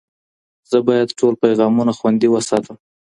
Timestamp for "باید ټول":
0.87-1.33